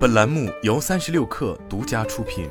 [0.00, 2.48] 本栏目由三十六氪独家出品。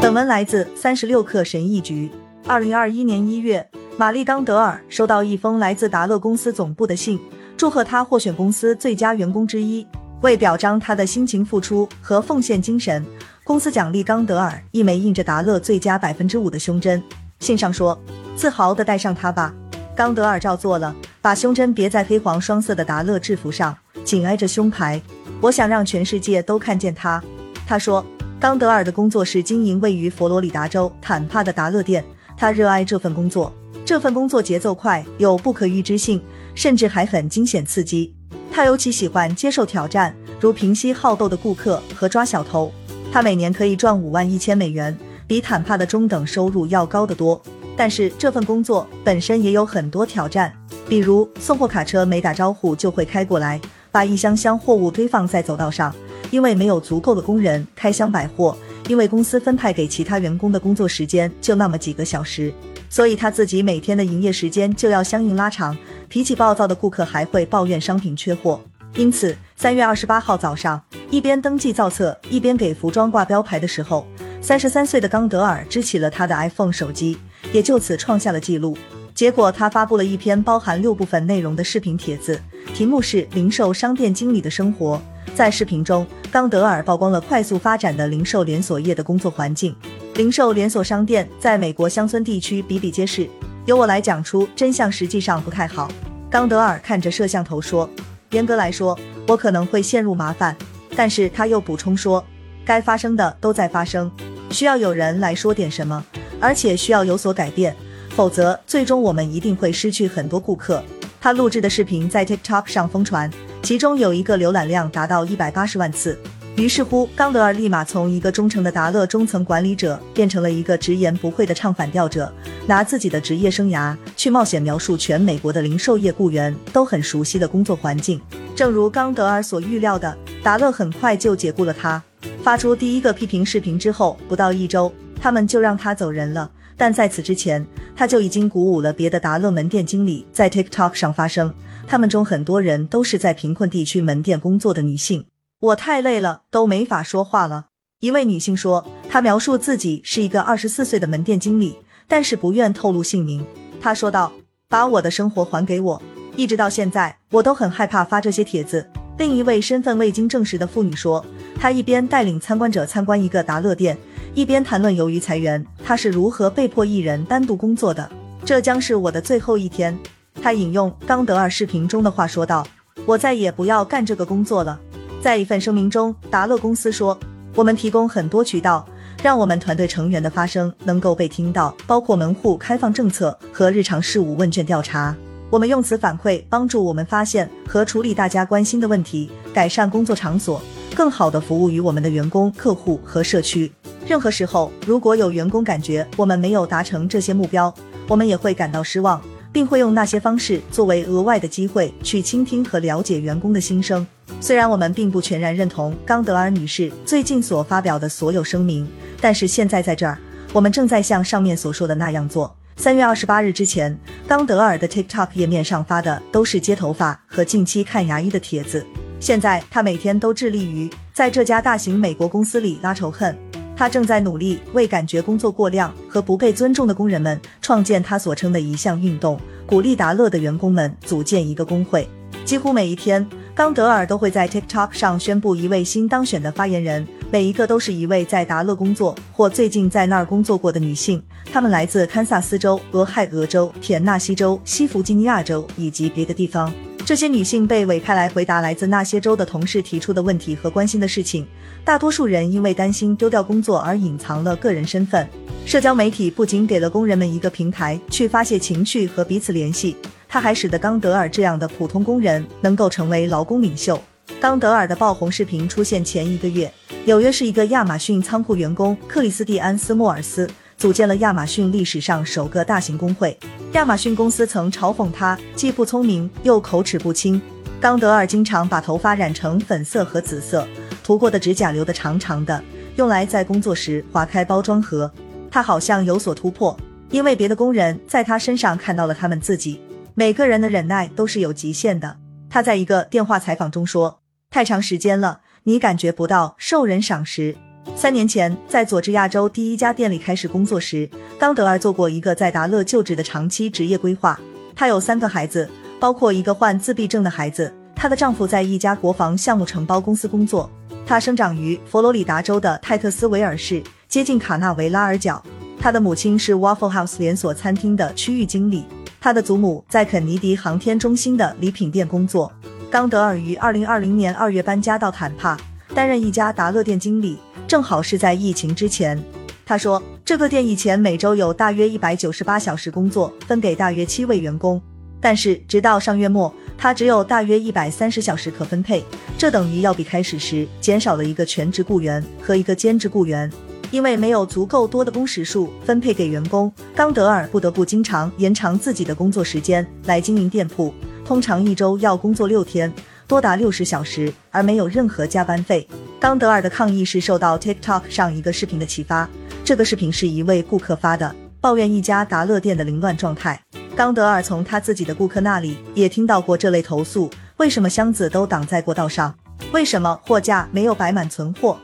[0.00, 2.10] 本文来自三十六氪神译局。
[2.46, 7.20] 二零二一年一月，玛丽冈德尔收到一封来自达乐公司总部的信，
[7.58, 9.86] 祝贺他获选公司最佳员工之一。
[10.22, 13.04] 为表彰他的辛勤付出和奉献精神，
[13.44, 17.02] 公司奖励冈德尔一枚印着达乐最佳百分之五的胸针。
[17.40, 18.00] 信上说
[18.34, 19.54] ：“自豪地带上它吧。”
[19.94, 23.74] 冈德尔照做了，把胸针别在黑黄双色的达乐制服上，
[24.04, 25.00] 紧挨着胸牌。
[25.40, 27.24] 我想让全世界都看见它。
[27.66, 28.04] 他说
[28.38, 32.04] ：“冈德尔的工作室经营位于佛罗里达州坦帕的达乐店，
[32.36, 33.50] 他热爱这份工作。
[33.86, 36.20] 这份工作节奏快，有不可预知性，
[36.54, 38.14] 甚至还很惊险刺激。
[38.52, 42.70] 他尤其喜欢接受挑战，如平息好斗的顾客和抓小偷。
[43.10, 44.94] 他每年可以赚五万一千美元。”
[45.26, 47.40] 比坦帕的中等收入要高得多，
[47.74, 50.52] 但是这份工作本身也有很多挑战，
[50.88, 55.94] 比如送货卡车没打招呼就会开过来，把一箱箱货物堆放在走道上，
[56.30, 58.56] 因为没有足够的工人开箱摆货，
[58.88, 62.52] 因为公司分派给其他员工的工作时间就那么几个小时，
[62.90, 65.76] 所以他自己每天的营业时间就要相应拉长。
[66.08, 68.60] 脾气暴躁的顾客还会抱怨商品缺货，
[68.94, 74.06] 因此三月二十八号早上，一边登记造册，一边给服装挂标牌的时候。
[74.40, 77.16] 三十三岁的冈德尔支起了他的 iPhone 手机，
[77.50, 78.76] 也就此创下了记录。
[79.14, 82.40] 结果，他发布了一篇包含六部分内容的视频帖子，
[82.74, 85.00] 题目是《零售商店经理的生活》。
[85.36, 89.74] 在视频中，冈德尔曝光了快速发展的零售连锁业的工作环境。
[90.16, 93.28] 零售连锁商店在美国乡村地区比比皆是。
[93.66, 95.88] 由我来讲出真相，实际上不太好。
[96.28, 97.88] 冈德尔看着摄像头说
[98.32, 100.56] ：“严格来说，我可能会陷入麻烦。”
[100.96, 102.24] 但是他又补充说
[102.64, 104.10] ：“该发生的都在发生。”
[104.50, 106.04] 需要有人来说点什么，
[106.40, 107.74] 而且需要有所改变，
[108.14, 110.82] 否则最终我们一定会失去很多顾客。
[111.20, 113.30] 他录制的视频在 TikTok 上疯传，
[113.62, 116.18] 其中有一个浏览量达到一百八十万次。
[116.56, 122.32] 于是乎，冈德尔立马从一个忠诚的达乐中层管理者变成了一个直言不讳的唱反调者，
[122.68, 128.20] 拿自己的职业生涯去冒险描述全美国的零售业雇员都很熟悉的工作环境。
[128.54, 132.00] 正如冈德尔所预料的，达乐很快就解雇了他。
[132.44, 136.48] 发出第一个批评视频之后，不到一周，他们就让他走人了。
[136.76, 137.64] 但在此之前，
[137.94, 141.54] 他就已经鼓舞了别的达乐门店经理在 TikTok 上发声。
[141.86, 145.26] 他们中很多人都是在贫困地区门店工作的女性。
[145.60, 147.66] 我太累了，都没法说话了。
[148.00, 151.76] 一位女性说，她描述自己是一个二十四岁的门店经理，
[152.08, 153.44] 但是不愿透露姓名。
[153.80, 154.32] 她说道
[154.68, 156.02] ：“把我的生活还给我。”
[156.36, 158.86] 一直到现在，我都很害怕发这些帖子。
[159.16, 161.24] 另一位身份未经证实的妇女说，
[161.58, 163.96] 她一边带领参观者参观一个达乐店，
[164.34, 168.10] 一边谈论由于裁员，他是如何被迫一人单独工作的。
[168.44, 169.96] 这将是我的最后一天。
[170.42, 172.66] 他引用冈德尔视频中的话说道
[173.06, 174.78] ：“我再也不要干这个工作了。”
[175.22, 177.16] 在一份声明中，达乐公司说
[177.54, 178.84] ：“我们提供很多渠道，
[179.22, 185.14] 让我们团队成员的发声能够被听到，包括门户开放政策和日常事务问卷调查。”
[185.48, 190.60] 我们用此反馈帮助我们发现和处理大家关心的问题，改善工作场所，
[190.96, 193.70] 更好的服务于我们的员工、客户和社区。
[194.06, 197.74] 任何时候，如果有员工感觉我们没有达成这些目标，
[198.06, 199.20] 我们也会感到失望，
[199.50, 204.06] 并会用那些方式作为额外的机会去倾听和了解员工的心声。
[204.40, 208.86] 虽然我们并不全然认同冈德尔女士最近所发表的所有声明，
[209.22, 210.18] 但是现在在这儿，
[210.52, 212.54] 我们正在像上面所说的那样做。
[212.76, 213.96] 三月二十八日之前，
[214.28, 218.84] 冈德尔的 TikTok 页面上发的都是接头发和近期看牙医的帖子。
[219.18, 223.34] 现在他每天都致力于在这家大型美国公司里拉仇恨。
[223.76, 232.08] 他正在努力为感觉工作过量和不被尊重的工人们创建他所称的一项运动，鼓励达乐的员工们组建一个工会。
[232.44, 237.06] 几乎每一天，冈德尔都会在 TikTok 上宣布一位新当选的发言人。
[237.30, 241.20] 每一个都是一位在达勒工作或最近在那儿工作过的女性，
[241.52, 246.72] 她们来自堪萨斯州、俄亥俄州、田纳西州、西弗吉尼亚州以及别的地方。
[247.06, 251.46] 这些女性被委派来回答来自那些州的同事提出的问题和关心的事情。
[251.84, 255.28] 大多数人因为担心丢掉工作而隐藏了个人身份。
[255.66, 259.94] 社交媒体不仅给了工人们一个平台去发泄情绪和彼此联系，
[260.26, 264.00] 它还使得冈德尔这样的普通工人能够成为劳工领袖。
[264.40, 266.72] 冈德尔的爆红视频出现前一个月。
[267.04, 270.48] 纽约是一个亚马逊仓库员工克里斯蒂安斯莫尔斯
[270.84, 273.34] 组建了亚马逊历史上首个大型工会。
[273.72, 277.40] 亚马逊公司曾嘲讽他既不聪明又口齿不清。
[277.80, 280.68] 冈德尔经常把头发染成粉色和紫色，
[281.02, 282.62] 涂过的指甲留得长长的，
[282.96, 285.10] 用来在工作时划开包装盒。
[285.50, 286.78] 他好像有所突破，
[287.10, 289.80] 因为别的工人在他身上看到了他们自己。
[290.12, 292.18] 每个人的忍耐都是有极限的。
[292.50, 294.20] 他在一个电话采访中说
[294.52, 297.56] ：“太长时间了，你感觉不到受人赏识。”
[297.96, 301.08] 三年前，在佐治亚州第一家店里开始工作时，
[301.38, 304.38] 冈德尔做过一个在达勒就职的长期职业规划。
[304.74, 305.68] 他有三个孩子，
[306.00, 307.72] 包括一个患自闭症的孩子。
[307.94, 310.68] 她的丈夫在一家国防项目承包公司工作。
[311.06, 315.42] 她生长于佛罗里达州的泰特斯维尔市，接近卡纳维拉尔角。
[315.78, 318.84] 她的母亲是 Waffle House 连锁餐厅的区域经理。
[319.20, 322.52] 她的祖母在肯尼迪航天中心的礼品店工作。
[322.90, 325.56] 冈德尔于二零二零年二月搬家到坦帕，
[325.94, 327.38] 担任一家达乐店经理。
[327.74, 329.20] 正好是在疫情之前，
[329.66, 334.80] 他说这个店以前每周有大约一百九十八小时工作，分给大约七位员工。
[335.20, 339.02] 但是直到上月末，他只有大约一百三十小时可分配，
[339.36, 343.50] 这等于要比开始时减少了一个全职雇员和一个兼职雇员。
[343.90, 350.94] 因为没有足够多的工时数分配给员工，冈德尔不得不经常延长自己的工作时间来经营店铺，
[351.24, 352.92] 通常一周要工作六天，
[353.26, 355.88] 多达六十小时，而没有任何加班费。
[356.24, 359.28] 冈德尔的抗议是受到 TikTok 上一个视频的启发。
[359.62, 363.60] 这个视频是一位顾客发的，抱怨一家达乐店的凌乱状态。
[363.94, 367.28] 冈德尔从他自己的顾客那里也听到过这类投诉：
[367.58, 369.34] 为什么箱子都挡在过道上？
[369.70, 371.76] 为什么货架没有摆满存货？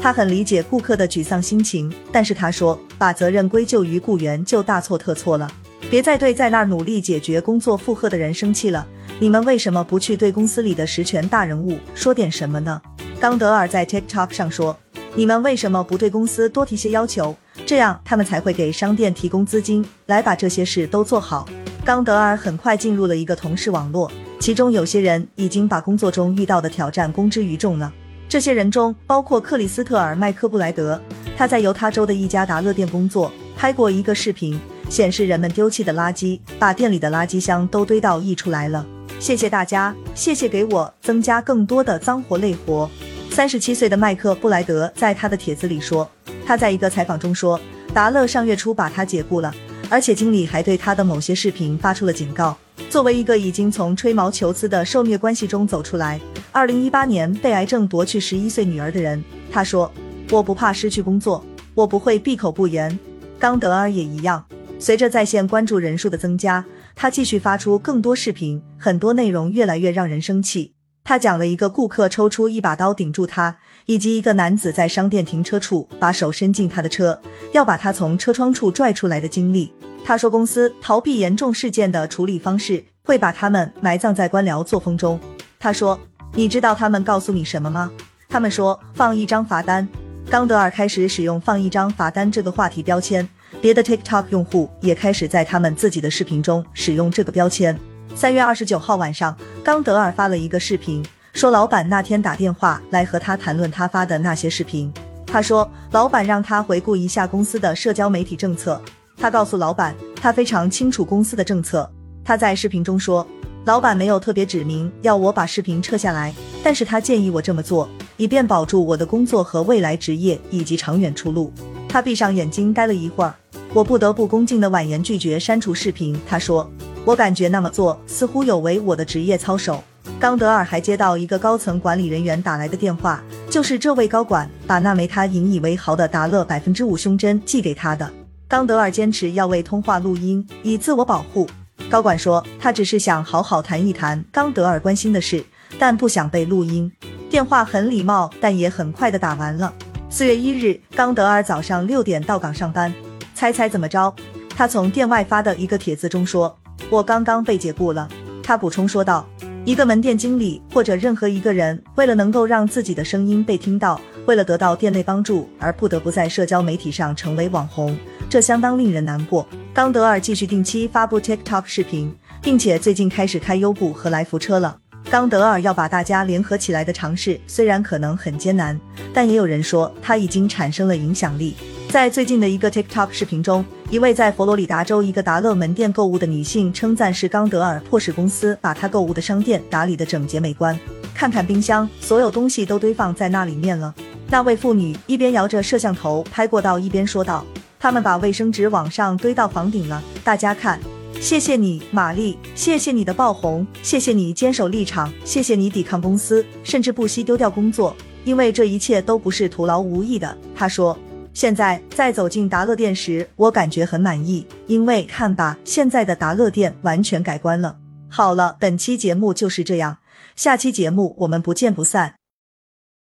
[0.00, 5.50] 他很理解顾客的沮丧心情，但是他说，把责任归咎于雇员就大错特错了。
[5.90, 8.86] 别再对在那儿努力解决工作负荷的人生气了。
[9.18, 12.80] 你们为什么不去对公司里的实权大人物说点什么呢？
[13.20, 14.78] 冈德尔在 TikTok 上说
[15.16, 17.34] ：“你们为什么不对公司多提些要求？
[17.66, 21.48] 这样他们才会给商店提供资金来把这些事都做好。”
[21.84, 27.92] 冈德尔很快进入了一个同事网络，其中有些人已经把工作中遇到的挑战公之于众了。
[28.28, 31.00] 这些人中包括克里斯特尔·麦克布莱德，
[31.36, 38.86] 他在犹他州的一家达乐店工作，拍过一个视频，显示人们丢弃的垃圾把店里的垃圾箱都堆到溢出来了。
[39.18, 42.88] 谢谢大家，谢谢给我增加更多的脏活累活。
[43.30, 46.10] 三十七岁的麦克布莱德在他的帖子里说，
[46.44, 47.58] 他在一个采访中说，
[47.94, 49.54] 达勒上月初把他解雇了，
[49.88, 52.56] 而且经理还对他的某些视频发出了警告。
[52.90, 56.20] 作为一个已经从吹毛求疵的受虐关系中走出来，
[56.50, 59.22] 二零一八年被癌症夺去十一岁女儿的人，
[59.52, 59.92] 他说
[60.30, 62.98] ：“我不怕失去工作，我不会闭口不言。”
[63.38, 64.44] 冈德尔也一样。
[64.80, 66.64] 随着在线关注人数的增加，
[66.96, 70.72] 他继续发出更多视频，很多内容越来越让人生气。
[71.08, 73.56] 他讲了一个顾客抽出一把刀顶住他，
[73.86, 77.18] 以及一个男子在商店停车处把手伸进他的车，
[77.52, 79.72] 要把他从车窗处拽出来的经历。
[80.04, 85.18] 他说，公司逃避严重事件的处理方式会把他们埋葬在官僚作风中。
[85.58, 85.98] 他说
[86.36, 87.90] ：“你知道他们告诉你什么吗？
[88.28, 89.88] 他们说放一张罚单。”
[90.28, 93.26] 冈德尔开始使用“放一张罚单”这个话题标签，
[93.62, 97.74] 别的 TikTok 用户也开始在他们自己的视频中使用这个标签。
[98.14, 104.92] 三月二十九号晚上，冈德尔发了一个视频，说老板那天打电话来和他谈论他发的那些视频。
[105.26, 108.80] 他说，老板让他回顾一下公司的社交媒体政策。
[109.16, 111.88] 他告诉老板，他非常清楚公司的政策。
[112.24, 113.26] 他在视频中说，
[113.66, 116.34] 老板没有特别指明要我把视频撤下来，
[116.64, 121.52] 但是他建议我这么做，以便保住我的工作和未来职业以及长远出路。
[121.88, 123.34] 他闭上眼睛呆了一会儿，
[123.72, 126.18] 我不得不恭敬地婉言拒绝删除视频。
[126.26, 126.68] 他说。
[127.08, 129.82] 我感觉那么做似乎有违我的职业操守。
[130.20, 138.12] 冈德尔还接到一个高层管理人员打来的电话，就是这位高管把那枚他引以为豪的达勒百分之五胸针寄给他的。
[138.46, 141.48] 冈德尔坚持要为通话录音，以自我保护。
[141.88, 145.42] 高管说他只是想好好谈一谈冈德尔关心的事，
[145.78, 146.92] 但不想被录音。
[147.30, 149.72] 电话很礼貌，但也很快的打完了。
[150.10, 152.92] 四月一日，冈德尔早上六点到岗上班，
[153.34, 154.14] 猜猜怎么着？
[154.54, 156.54] 他从店外发的一个帖子中说。
[156.90, 158.08] 我刚刚被解雇了，
[158.42, 159.26] 他补充说道。
[159.64, 167.94] 一个门店经理或者任何一个人，为了能够让自己的声音被听到，为了得到店内帮助而不得不在社交媒体上成为网红，
[168.30, 169.46] 这相当令人难过。
[169.74, 174.78] 冈德尔继续定期发布 TikTok 视频，并且最近开始开优步和来福车了。
[175.10, 178.78] 冈德尔要把大家联合起来的尝试，虽然可能很艰难，
[179.12, 181.54] 但也有人说他已经产生了影响力。
[181.88, 190.78] 在最近的一个 TikTok 视频中，一位在佛罗里达州一个达乐门店购物的女性称赞是冈德尔迫使公司把她购物的商店打理的整洁美观。
[191.14, 193.94] 看看冰箱，所有东西都堆放在那里面了。
[194.28, 197.42] 那位妇女一边摇着摄像头拍过道，一边说道
[197.80, 200.78] ：“他们把卫生纸往上堆到房顶了，大家看。
[201.22, 210.96] 谢谢你，玛丽，谢谢你的爆红，谢谢你坚守立场，谢谢你抵抗公司，甚至不惜丢掉工作，因为这一切都不是徒劳无益的。”他说。
[211.38, 217.76] 现在在走进达乐店时，我感觉很满意，因为看吧，现在的达乐店完全改观了。
[218.08, 219.98] 好了，本期节目就是这样，
[220.34, 222.17] 下期节目我们不见不散。